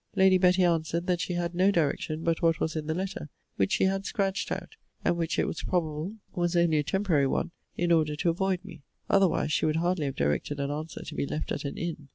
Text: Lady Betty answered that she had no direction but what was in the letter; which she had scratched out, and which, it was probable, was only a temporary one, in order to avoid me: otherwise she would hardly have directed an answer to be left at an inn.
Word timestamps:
Lady 0.15 0.39
Betty 0.39 0.63
answered 0.63 1.05
that 1.05 1.21
she 1.21 1.33
had 1.33 1.53
no 1.53 1.69
direction 1.69 2.23
but 2.23 2.41
what 2.41 2.59
was 2.59 2.75
in 2.75 2.87
the 2.87 2.95
letter; 2.95 3.29
which 3.57 3.73
she 3.73 3.83
had 3.83 4.03
scratched 4.03 4.51
out, 4.51 4.75
and 5.05 5.15
which, 5.15 5.37
it 5.37 5.45
was 5.45 5.61
probable, 5.61 6.15
was 6.33 6.55
only 6.57 6.77
a 6.77 6.83
temporary 6.83 7.27
one, 7.27 7.51
in 7.77 7.91
order 7.91 8.15
to 8.15 8.31
avoid 8.31 8.65
me: 8.65 8.81
otherwise 9.11 9.51
she 9.53 9.67
would 9.67 9.75
hardly 9.75 10.05
have 10.05 10.15
directed 10.15 10.59
an 10.59 10.71
answer 10.71 11.03
to 11.05 11.13
be 11.13 11.27
left 11.27 11.51
at 11.51 11.65
an 11.65 11.77
inn. 11.77 12.07